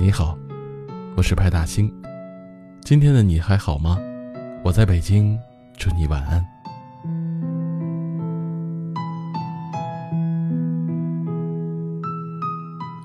[0.00, 0.38] 你好，
[1.16, 1.92] 我是派大星。
[2.82, 3.98] 今天的你还好吗？
[4.62, 5.36] 我在北京，
[5.76, 6.40] 祝你晚安。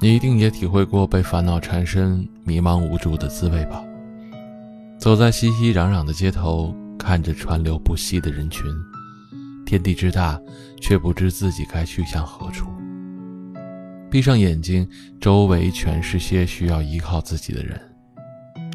[0.00, 3.84] 你一定也体会过被烦恼缠身、迷茫无助的滋味吧？
[4.98, 8.64] 走在熙熙攘攘的街头，看着川流不息的人群，
[9.66, 10.40] 天地之大，
[10.80, 12.66] 却不知自己该去向何处。
[14.10, 14.88] 闭上眼睛，
[15.20, 17.76] 周围全是些需要依靠自己的人；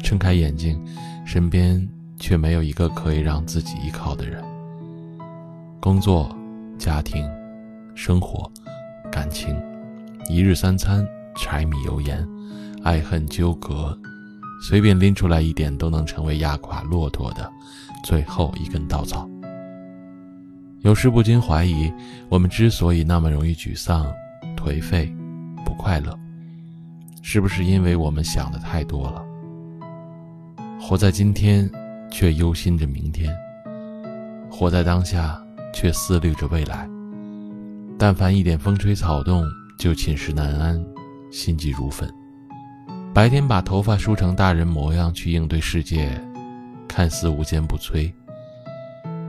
[0.00, 0.80] 睁开眼睛，
[1.26, 1.86] 身边
[2.20, 4.40] 却没有一个可以让自己依靠的人。
[5.80, 6.32] 工作、
[6.78, 7.28] 家庭、
[7.96, 8.48] 生活、
[9.10, 9.60] 感情，
[10.30, 11.04] 一日三餐、
[11.36, 12.24] 柴米油盐、
[12.84, 13.98] 爱恨纠葛，
[14.62, 17.50] 随便拎出来一点，都能成为压垮骆驼的
[18.04, 19.28] 最后一根稻草。
[20.82, 21.92] 有时不禁怀疑，
[22.28, 24.06] 我们之所以那么容易沮丧、
[24.56, 25.12] 颓废。
[25.64, 26.16] 不快乐，
[27.22, 29.24] 是不是因为我们想的太多了？
[30.80, 31.70] 活在今天，
[32.10, 33.32] 却忧心着明天；
[34.50, 35.42] 活在当下，
[35.72, 36.88] 却思虑着未来。
[37.98, 39.44] 但凡一点风吹草动，
[39.78, 40.84] 就寝食难安，
[41.30, 42.08] 心急如焚。
[43.14, 46.20] 白天把头发梳成大人模样去应对世界，
[46.88, 48.12] 看似无坚不摧；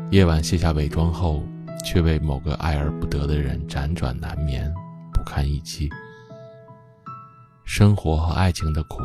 [0.09, 1.43] 夜晚卸下伪装后，
[1.85, 4.73] 却为某个爱而不得的人辗转难眠，
[5.13, 5.89] 不堪一击。
[7.77, 9.01] 生活和爱情的苦，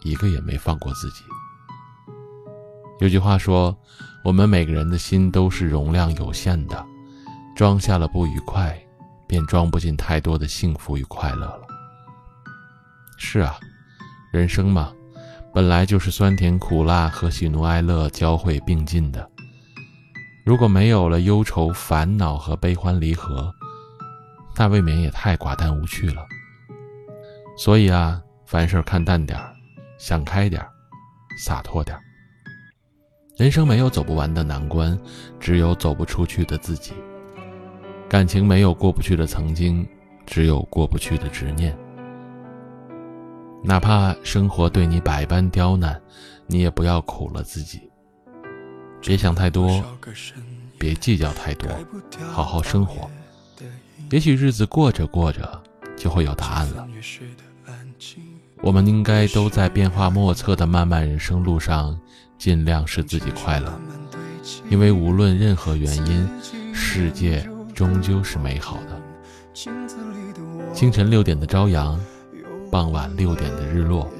[0.00, 1.22] 一个也没放过自己。
[3.00, 3.76] 有句话说
[4.24, 6.86] ：“我们每个人的心都是容量有限的，
[7.54, 8.74] 装下了不愉快，
[9.28, 11.66] 便装不进太多的幸福与快乐了。”
[13.20, 13.56] 是啊，
[14.32, 14.90] 人生嘛，
[15.52, 19.30] 本来就是酸甜苦辣和喜怒哀乐交汇并进的。
[20.46, 23.54] 如果没有了忧愁、烦恼和悲欢离合，
[24.56, 26.24] 那未免也太寡淡无趣了。
[27.56, 29.52] 所以啊，凡事看淡点儿，
[29.98, 30.68] 想开点儿，
[31.38, 32.02] 洒脱点儿。
[33.38, 34.98] 人生没有走不完的难关，
[35.40, 36.92] 只有走不出去的自己。
[38.08, 39.86] 感情没有过不去的曾经，
[40.26, 41.76] 只有过不去的执念。
[43.64, 46.00] 哪怕生活对你百般刁难，
[46.46, 47.90] 你也不要苦了自己。
[49.00, 49.82] 别想太多，
[50.78, 51.68] 别计较太多，
[52.30, 53.10] 好好生活。
[54.10, 55.62] 也许日子过着过着，
[55.96, 56.86] 就会有答案了。
[58.62, 61.98] 我们应该都在变化莫测的漫漫人生路上，
[62.38, 63.72] 尽量使自己快乐，
[64.70, 66.28] 因为无论任何原因，
[66.74, 69.00] 世界终究是美好的。
[70.72, 71.98] 清晨六点的朝阳，
[72.70, 74.10] 傍晚六点的日落，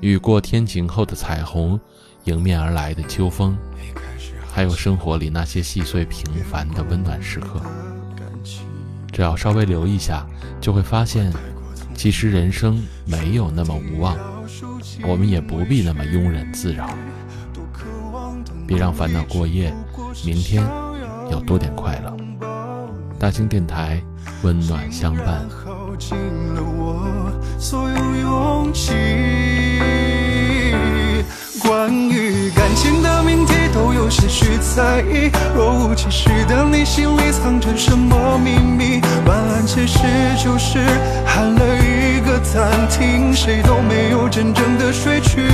[0.00, 1.78] 雨过天晴后的彩虹，
[2.24, 3.56] 迎面而来的秋风，
[4.52, 7.60] 还有生活里那些细碎平凡的温暖时刻，
[9.12, 10.26] 只要稍微留意下，
[10.60, 11.32] 就会发现。
[11.94, 14.16] 其实人生没有那么无望，
[15.06, 16.88] 我们也不必那么庸人自扰。
[18.66, 19.72] 别让烦恼过夜，
[20.24, 20.64] 明天
[21.30, 22.16] 要多点快乐。
[23.18, 24.02] 大兴电台，
[24.42, 25.46] 温暖相伴。
[34.92, 35.30] 在意。
[35.54, 39.00] 若无其事的你，心里藏着什么秘密？
[39.24, 39.98] 晚安其实
[40.36, 40.78] 就是
[41.24, 45.48] 喊了一个暂停，谁都没有真正的睡去。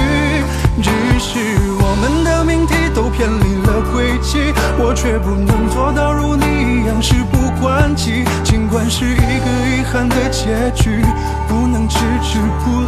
[0.82, 0.91] 只
[1.21, 1.38] 是
[1.78, 8.25] 我们的命题都偏离了轨迹，我却不能做到如你一样事不关己。
[8.43, 11.00] 尽管是一个遗憾的结局，
[11.47, 12.88] 不能置之不理。